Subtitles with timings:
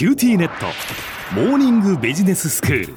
[0.00, 0.64] QTnet。
[1.34, 2.94] モーニングビジネススクール。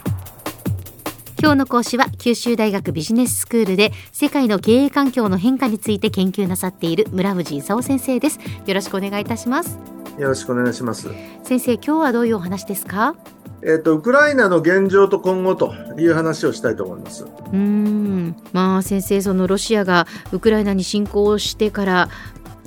[1.37, 8.39] 今日の講師は九州大学ビジネススクールで世界の経営環境の変化について研究なさっている村藤功先生です。
[8.65, 9.77] よろしくお願いいたします。
[10.17, 11.09] よろしくお願いします。
[11.43, 13.15] 先生今日はどういうお話ですか？
[13.63, 17.25] えっ、とウクライナの現状と今後という話をしたいと思います。
[17.51, 18.33] うん。
[18.53, 22.09] まあ先生そのロシアがウクライナに侵攻してから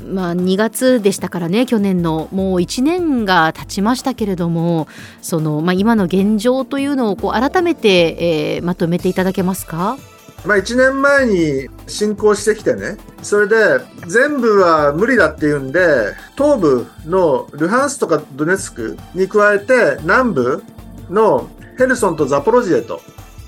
[0.07, 4.89] まあ、2月でしたからね、去年のもう1年が経ちましたけれども、
[5.21, 9.99] そのまあ、今の現状というのをこう改めて、えー、まとめていただけますか？
[10.45, 13.57] まあ、1年前に侵攻してきてね、それで
[14.07, 20.63] 全部は無理だっていうんで、東部のルハンスとかドネツクに加えて南部
[21.11, 21.49] の
[21.79, 23.01] ヘルソンとザポロジエと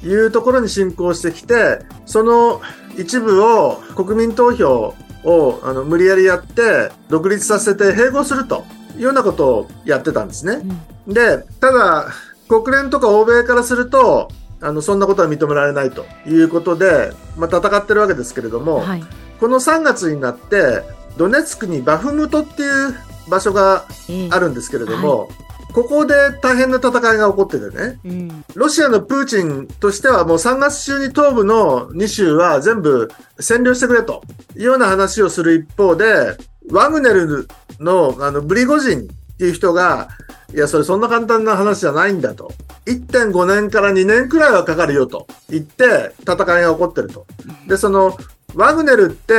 [0.02, 2.60] いうところに侵攻してきて、その
[2.96, 4.94] 一部を国民投票
[5.28, 8.64] をあの無理やりやって独立させて併合すると
[8.96, 10.62] いうようなことをやってたんですね。
[11.06, 12.08] うん、で、ただ
[12.48, 19.04] 国連とか欧米からするとあのそんなことは認められないということで、まあ、戦ってるわけですけれども、はい、
[19.38, 20.82] この3月になって
[21.16, 22.94] ドネツクにバフムトっていう
[23.28, 23.84] 場所が
[24.30, 34.22] あるんですけれども、はいここで大変な戦いが起こっててね、うん、ロシアのプーチンとしてはもう3月中に東部の2州は全部占領してくれと
[34.56, 36.36] いうような話をする一方で、
[36.70, 37.48] ワグネル
[37.80, 39.02] のあのブリゴジンっ
[39.38, 40.08] ていう人が、
[40.54, 42.50] いや、それそんな簡単な話じゃないんだと。
[42.86, 47.26] 1.5年から2年くらいはかかるよと言って戦いが起こってると。
[47.66, 48.16] で、その、
[48.54, 49.34] ワグネルって、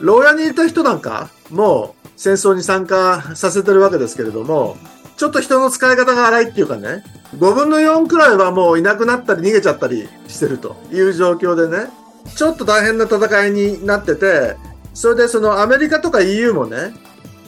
[0.00, 4.76] 牢屋にいた人なんかも戦争に参加させてるわけですけれども、
[5.16, 7.04] ちょっと人の使い方が荒いっていうかね、
[7.36, 11.90] 5分の4くらいはもういなくなったり逃げちゃったりしてるという状況でね、
[12.36, 14.56] ちょっと大変な戦いになってて、
[14.92, 16.94] それでそのアメリカとか EU もね、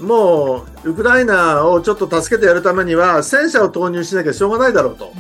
[0.01, 5.13] もうウクライナをちょっと助けてやるためには戦車を投入しなきゃしょうがないだろうと。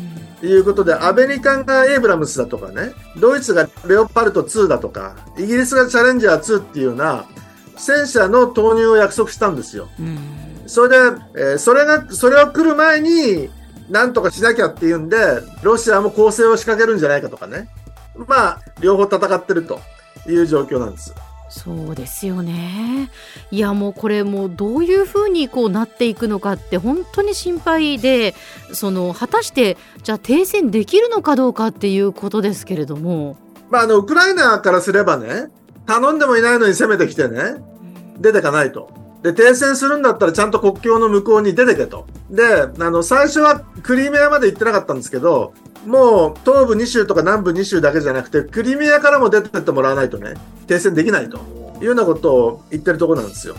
[0.42, 7.24] いうことで、アメリカがエイブラムスだとかね、ドイツがレオパルト2だとか、イギリスがチャレンジャー2っていうような
[7.76, 9.88] 戦車の投入を約束したんですよ。
[9.98, 10.96] うんそれで、
[11.34, 13.50] えー、それが、それを来る前に、
[13.88, 15.16] なんとかしなきゃっていうんで、
[15.62, 17.68] ロシアも攻勢を仕掛けるんじゃないかとかね。
[18.16, 19.80] まあ、両方戦ってると
[20.26, 21.14] いう状況なんです。
[21.48, 23.10] そうですよね。
[23.50, 28.34] いやもうこれもうどういうふうにこうなっていくのかって本当に心配で
[28.72, 33.36] その果たしてじゃあ停戦できるのかどうかっていうことですけれども。
[33.70, 35.48] まああのウクライナからすればね
[35.86, 37.62] 頼んでもいないのに攻めてきてね
[38.18, 39.05] 出てかないと。
[39.22, 42.06] で、停戦するんだったらちゃんと国境の向こうに出てけと。
[42.30, 42.44] で、
[42.78, 45.52] あの、最初はクリミアまで行ってなかったんですけど、
[45.86, 50.34] もう東部2州とか南部2州だけじゃなくて、クリミアからも出てってもらわないとね、
[50.66, 51.38] 停戦できないと
[51.80, 53.54] いうようなことを言ってるところなんですよ。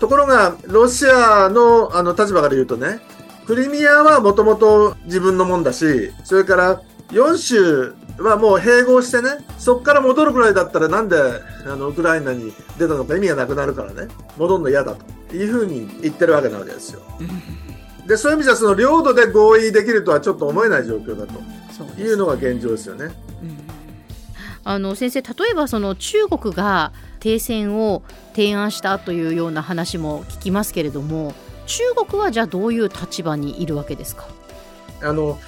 [0.00, 3.00] ところが、ロシアのあの立場から言うとね、
[3.46, 7.94] クリミアはもともと自分のもんだし、それから4州
[8.28, 11.16] はもう併合してね、そこから戻るくらいだったらなんで
[11.66, 14.94] あのウクライナに出たのか意味がなくなるからね、戻るの嫌だ
[15.28, 17.00] というふうに言ってるわけなわけですよ。
[18.06, 23.10] で、そういう意味じゃその領土で合意できるとはちょっと思えない状況だというのが現状ですよね。
[24.62, 28.02] あの先生例えばその中国が停戦を
[28.34, 31.32] 提案したというような話も聞きますけれども
[31.66, 34.28] 中国はじゃあどういう立場にいるわけですか？
[35.02, 35.38] あの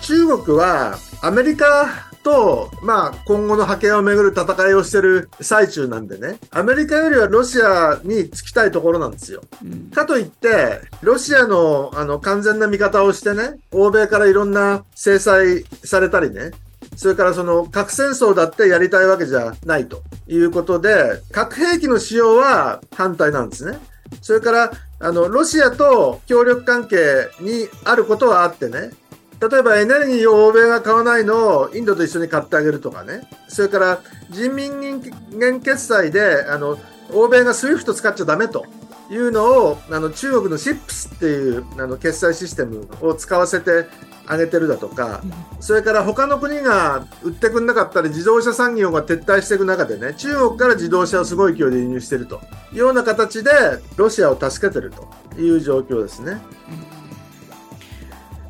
[0.00, 9.40] 中国はアメリカと、まあ、今後の覇権をめぐる戦いをしてる最中なんでね、アメリカよりはロシアにつきたいところなんですよ。
[9.64, 16.50] うん、かといって、ロシアのあの完全な味方をしてね、欧米からいろんな制裁されたりね、
[16.94, 23.78] それからその核戦争だってやりたいわけじゃないということで、核兵器の使用は反対なんですね。
[24.20, 28.90] それから、あの、ロシアと協力関係にあることはあってね、
[29.40, 34.00] 例えばエネルギーを欧米が買わないのをインドと一緒に買ってあげるとかね、それから
[34.30, 35.00] 人民
[35.30, 36.78] 元決済であの
[37.12, 38.66] 欧米が SWIFT 使っちゃだめと。
[39.10, 43.86] いうのをあの中国の SIPS っていうあの決済システムを使わせて
[44.26, 45.22] あげてるだとか、
[45.60, 52.40] それから他の国が売ってくれなかったり自動車産業が撤退していく中でね中国から自動車をすごい勢いで輸入していると。
[52.72, 53.50] いうような形で
[53.96, 55.06] ロシアを助けてると
[55.40, 56.40] いう状況ですね。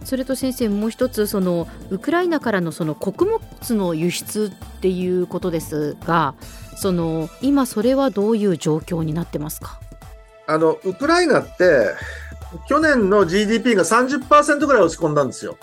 [0.05, 6.35] それと先生もう一つそのウクライナからのその穀物の輸出っていうことですが
[6.77, 9.81] その今それはどういう状況になってますか？
[10.47, 11.95] あのウクライナって
[12.69, 15.57] 去年の GDP が30%ぐらい落ち込んだんですよ。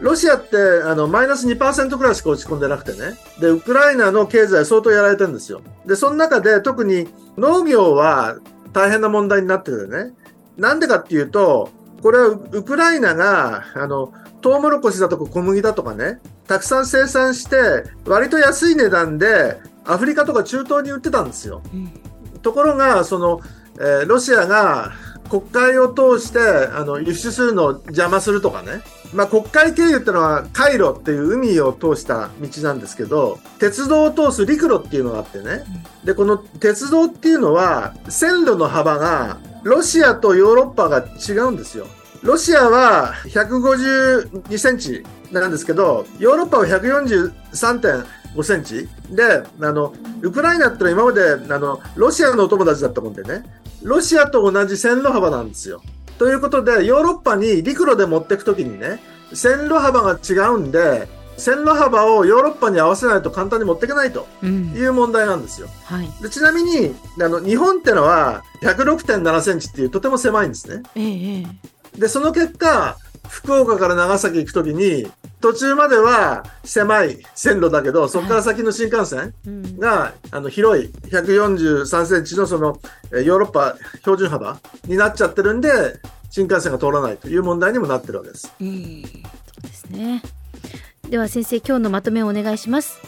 [0.00, 3.16] ロシアってあのマイナス2%ぐらいしか落ち込んでなくてね。
[3.40, 5.60] で、ウクライナの経済相当やられてるんですよ。
[5.86, 8.36] で、その中で特に農業は
[8.72, 10.12] 大変な問題になっててね。
[10.56, 11.70] なんでかっていうと、
[12.02, 21.62] これはウクライナが、あの、トウモロコシだとか小麦だとかね、たくさん生産して、割と安い値段で、アフリカとか中東に売ってたんですよ。
[22.42, 23.40] ところが、その、
[23.80, 24.92] えー、ロシアが
[25.28, 28.80] 国会を通してあの輸出するのを邪魔するとかね、
[29.12, 35.64] まあ、国会経由っていうのは海路っていう海を通した道なんですけど鉄道を通す陸路っていうのがあってね。
[36.04, 41.86] でこの鉄道っていうのは線路の幅がロシアとヨーロッパが違うんですよ。
[42.22, 53.44] ロシアは152センチなんですけど、ヨーロッパは143.5センチで、あの、ウクライナってのは今まで、あの、ロシアのお友達だったもんでね、
[53.82, 55.82] ロシアと同じ線路幅なんですよ。
[56.18, 59.00] ということで、ヨーロッパに陸路で持ってくときにね、
[59.32, 61.08] 線路幅が違うんで、
[61.38, 65.68] 線路幅をヨーロッパに合わせないと簡単に持っていけないという問題なんですよ。
[65.90, 70.82] うんはい、でちなみにあの日本ってのは106.7センチっていうとても狭いんですね。
[70.94, 72.96] ええ、でその結果
[73.28, 75.06] 福岡から長崎行くときに
[75.40, 79.34] 途中までは狭い線路だけどそこから先の新幹線
[79.78, 82.80] が、あの広い143センチのその
[83.12, 85.68] ヨーロッパ標準幅になっちゃってるんで
[86.30, 88.52] 新幹線が通らないという問題にもなってるわけです。
[88.60, 90.22] うん、そうですね
[91.08, 93.00] では先生今日のまとめをお願いします。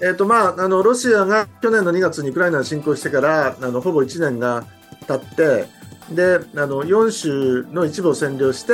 [0.00, 4.64] えーとまあ、あのロシアが去年の2月にウクライナに侵攻してからあのほぼ1年が
[5.08, 5.64] 経って
[6.14, 8.72] であの4州の一部を占領して、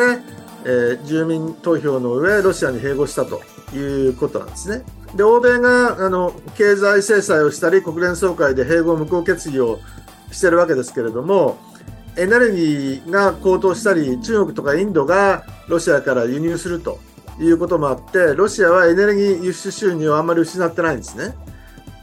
[0.64, 3.40] えー、住民投票の上ロシアに併合したと
[3.74, 4.84] いうことなんですね。
[5.14, 9.78] で欧米があの経済制裁をしたり国連総会で併合無効決議を
[10.32, 11.58] してるわけですけれども
[12.16, 16.98] エネルギーが高騰したり中国とかインドがロシアから輸入すると
[17.44, 21.34] いうこともあって、ロシアはエネルギー輸出収入をあんまり失ってないんですね。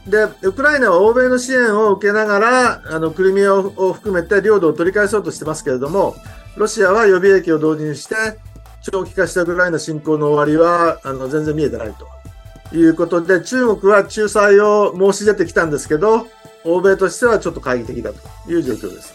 [0.06, 6.16] で、ウクライナは欧米の支援を受けながら、あの、クリミアを含めて領土を取り返そうとしてますけれども、
[6.56, 8.14] ロシアは予備役を同時にして、
[8.82, 11.94] 長期化したウクライナ侵攻の終わりは、あの、全然見えてない
[12.70, 16.26] ということで、中国は仲裁を申し出てきたんですけど、
[16.64, 19.14] 欧米としてはちょっと懐疑的だという状況です。